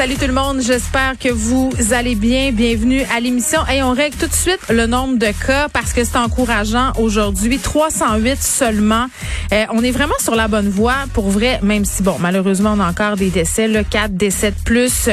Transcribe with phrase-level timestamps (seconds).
[0.00, 2.52] Salut tout le monde, j'espère que vous allez bien.
[2.52, 3.60] Bienvenue à l'émission.
[3.70, 7.58] Et on règle tout de suite le nombre de cas parce que c'est encourageant aujourd'hui.
[7.58, 9.08] 308 seulement.
[9.52, 12.80] Euh, on est vraiment sur la bonne voie pour vrai, même si, bon, malheureusement, on
[12.80, 15.10] a encore des décès, le 4 décès de plus.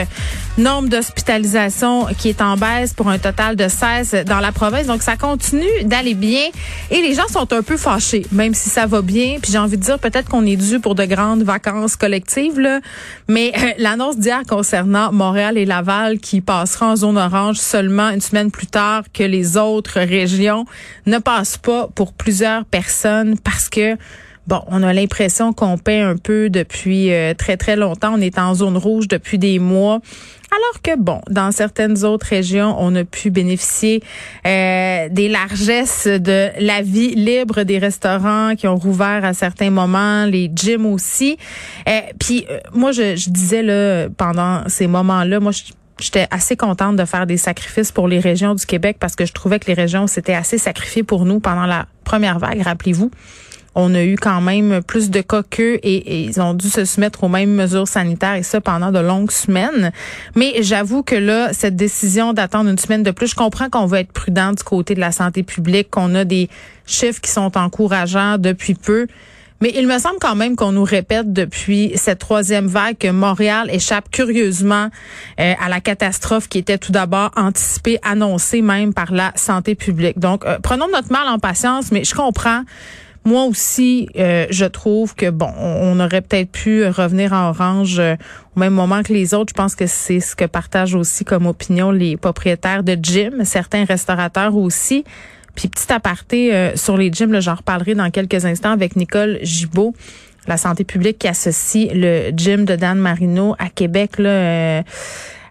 [0.58, 4.88] Nombre d'hospitalisations qui est en baisse pour un total de 16 dans la province.
[4.88, 6.46] Donc, ça continue d'aller bien
[6.92, 9.38] et les gens sont un peu fâchés, même si ça va bien.
[9.42, 12.80] Puis j'ai envie de dire peut-être qu'on est dû pour de grandes vacances collectives, là.
[13.28, 18.10] Mais euh, l'annonce d'hier concerne concernant Montréal et Laval qui passera en zone orange seulement
[18.10, 20.66] une semaine plus tard que les autres régions
[21.08, 23.98] ne passe pas pour plusieurs personnes parce que
[24.48, 28.14] Bon, on a l'impression qu'on paie un peu depuis euh, très très longtemps.
[28.16, 30.00] On est en zone rouge depuis des mois.
[30.50, 34.02] Alors que bon, dans certaines autres régions, on a pu bénéficier
[34.46, 40.24] euh, des largesses de la vie libre des restaurants qui ont rouvert à certains moments,
[40.24, 41.38] les gyms aussi.
[41.90, 45.52] Euh, puis moi, je, disais là pendant ces moments-là, moi
[46.00, 49.34] J'étais assez contente de faire des sacrifices pour les régions du Québec parce que je
[49.34, 53.10] trouvais que les régions s'étaient assez sacrifiées pour nous pendant la première vague, rappelez-vous
[53.78, 57.24] on a eu quand même plus de cas qu'eux et, ils ont dû se soumettre
[57.24, 59.92] aux mêmes mesures sanitaires et ça pendant de longues semaines.
[60.36, 64.00] Mais j'avoue que là, cette décision d'attendre une semaine de plus, je comprends qu'on veut
[64.00, 66.50] être prudent du côté de la santé publique, qu'on a des
[66.88, 69.06] chiffres qui sont encourageants depuis peu.
[69.62, 73.70] Mais il me semble quand même qu'on nous répète depuis cette troisième vague que Montréal
[73.72, 74.90] échappe curieusement
[75.40, 80.20] euh, à la catastrophe qui était tout d'abord anticipée, annoncée même par la santé publique.
[80.20, 82.64] Donc, euh, prenons notre mal en patience, mais je comprends
[83.28, 88.16] moi aussi, euh, je trouve que bon, on aurait peut-être pu revenir en orange euh,
[88.56, 89.52] au même moment que les autres.
[89.54, 93.84] Je pense que c'est ce que partagent aussi comme opinion les propriétaires de gym, certains
[93.84, 95.04] restaurateurs aussi.
[95.56, 99.94] Puis petit aparté euh, sur les gyms, j'en reparlerai dans quelques instants avec Nicole Gibault
[100.48, 104.80] la santé publique qui associe le gym de Dan Marino à Québec là,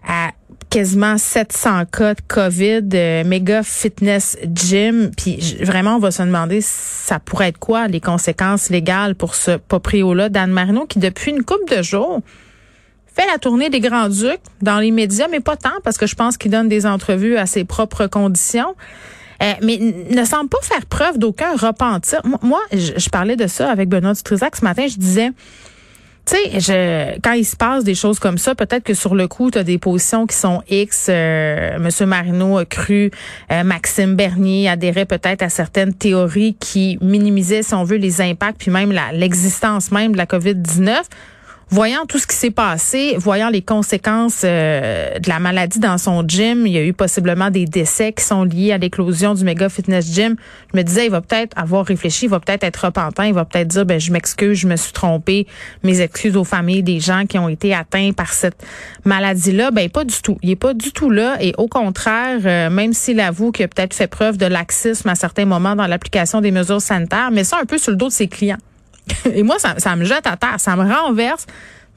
[0.07, 0.31] à
[0.69, 5.11] quasiment 700 cas de COVID, euh, méga fitness gym.
[5.15, 9.57] Puis vraiment, on va se demander ça pourrait être quoi les conséquences légales pour ce
[9.57, 12.21] proprio-là d'Anne Marino qui, depuis une couple de jours,
[13.15, 16.37] fait la tournée des Grands-Ducs dans les médias, mais pas tant parce que je pense
[16.37, 18.75] qu'il donne des entrevues à ses propres conditions.
[19.43, 22.21] Euh, mais ne semble pas faire preuve d'aucun repentir.
[22.41, 24.87] Moi, je, parlais de ça avec Benoît Dutrisac ce matin.
[24.87, 25.31] Je disais,
[26.27, 29.29] tu sais, je, quand il se passe des choses comme ça, peut-être que sur le
[29.29, 31.07] coup, tu as des positions qui sont X.
[31.09, 33.11] Euh, Monsieur Marino a cru,
[33.49, 38.59] euh, Maxime Bernier adhérait peut-être à certaines théories qui minimisaient, si on veut, les impacts,
[38.59, 41.03] puis même l'existence même de la COVID-19
[41.69, 46.23] voyant tout ce qui s'est passé, voyant les conséquences euh, de la maladie dans son
[46.25, 49.67] gym, il y a eu possiblement des décès qui sont liés à l'éclosion du méga
[49.67, 50.35] fitness gym.
[50.73, 53.43] Je me disais, il va peut-être avoir réfléchi, il va peut-être être repentant, il va
[53.43, 55.45] peut-être dire, ben je m'excuse, je me suis trompé,
[55.83, 58.65] mes excuses aux familles des gens qui ont été atteints par cette
[59.03, 59.71] maladie-là.
[59.71, 60.37] Ben pas du tout.
[60.41, 63.67] Il est pas du tout là et au contraire, euh, même s'il avoue qu'il a
[63.67, 67.57] peut-être fait preuve de laxisme à certains moments dans l'application des mesures sanitaires, mais ça
[67.61, 68.57] un peu sur le dos de ses clients.
[69.33, 71.45] Et moi, ça, ça me jette à terre, ça me renverse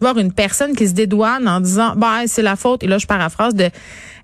[0.00, 3.06] voir une personne qui se dédouane en disant bah c'est la faute et là je
[3.06, 3.68] paraphrase de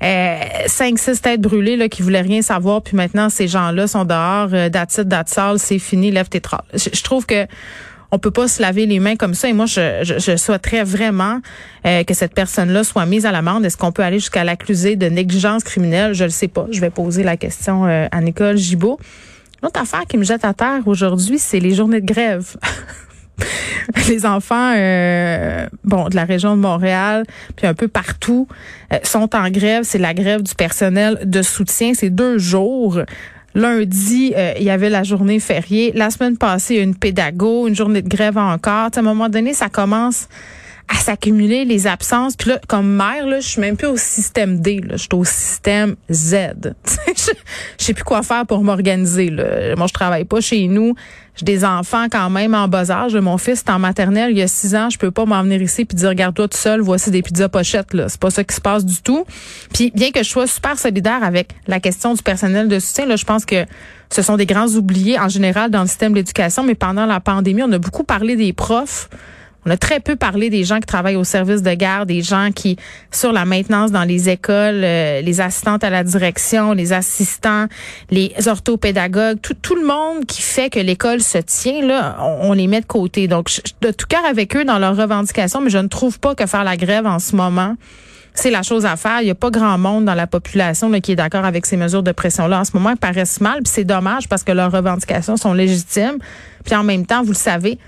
[0.03, 4.05] euh, cinq six têtes brûlées là qui voulaient rien savoir puis maintenant ces gens-là sont
[4.05, 6.65] dehors euh, datsal c'est fini lève tes traces.
[6.75, 7.47] Je, trouve que
[8.11, 11.41] on peut pas se laver les mains comme ça et moi je, je, souhaiterais vraiment
[11.87, 13.65] euh, que cette personne-là soit mise à l'amende.
[13.65, 16.15] Est-ce qu'on peut aller jusqu'à l'accuser de négligence criminelle?
[16.15, 16.67] Je le sais pas.
[16.71, 18.99] Je vais poser la question euh, à Nicole Gibault.
[19.67, 22.55] L'autre affaire qui me jette à terre aujourd'hui, c'est les journées de grève.
[24.09, 27.25] les enfants, euh, bon, de la région de Montréal,
[27.57, 28.47] puis un peu partout,
[28.93, 29.83] euh, sont en grève.
[29.83, 31.95] C'est la grève du personnel de soutien.
[31.95, 33.01] C'est deux jours.
[33.57, 35.91] Lundi, euh, il y avait la journée fériée.
[35.97, 38.91] La semaine passée, une pédago, une journée de grève encore.
[38.95, 40.29] à un moment donné, ça commence
[40.89, 42.37] à s'accumuler les absences.
[42.37, 45.09] Puis là, comme mère, là, je suis même plus au système D, là, je suis
[45.15, 46.35] au système Z.
[47.09, 47.33] je,
[47.79, 49.31] sais plus quoi faire pour m'organiser.
[49.77, 50.95] Moi, je travaille pas chez nous.
[51.37, 53.15] J'ai des enfants quand même en bas âge.
[53.15, 54.89] Mon fils est en maternelle, il y a six ans.
[54.89, 57.93] Je peux pas m'en venir ici puis dire regarde-toi tout seul, voici des pizzas pochettes.
[57.93, 59.27] Là, c'est pas ça qui se passe du tout.
[59.75, 63.17] Puis bien que je sois super solidaire avec la question du personnel de soutien, là,
[63.17, 63.67] je pense que
[64.09, 66.63] ce sont des grands oubliés en général dans le système d'éducation.
[66.63, 69.11] Mais pendant la pandémie, on a beaucoup parlé des profs
[69.67, 72.51] On a très peu parlé des gens qui travaillent au service de garde, des gens
[72.55, 72.77] qui
[73.11, 77.67] sur la maintenance dans les écoles, euh, les assistantes à la direction, les assistants,
[78.11, 82.81] les orthopédagogues, tout, le monde qui fait que l'école se tient là, on, les met
[82.81, 83.27] de côté.
[83.27, 86.37] Donc je, de tout cœur avec eux dans leurs revendications, mais je ne trouve pas
[86.37, 87.75] que faire la grève en ce moment
[88.39, 89.23] c'est la chose à faire.
[89.23, 92.03] Il n'y a pas grand monde dans la population qui est d'accord avec ces mesures
[92.03, 92.61] de pression-là.
[92.61, 96.19] En ce moment, elles paraissent mal, puis c'est dommage parce que leurs revendications sont légitimes.
[96.65, 97.79] Puis en même temps, vous le savez,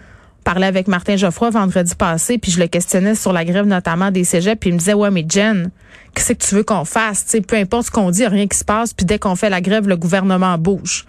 [0.49, 4.25] parlais avec Martin Geoffroy vendredi passé, puis je le questionnais sur la grève notamment des
[4.25, 5.71] cégeps, puis il me disait ouais mais Jen,
[6.15, 7.27] qu'est-ce que tu veux qu'on fasse?
[7.27, 9.61] T'sais, Peu importe ce qu'on dit, rien qui se passe, puis dès qu'on fait la
[9.61, 11.05] grève, le gouvernement bouge.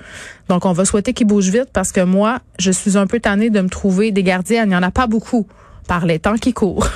[0.50, 3.50] Donc on va souhaiter qu'il bouge vite parce que moi, je suis un peu tannée
[3.50, 4.64] de me trouver des gardiens.
[4.64, 5.48] Il n'y en a pas beaucoup
[5.88, 6.90] par les temps qui courent.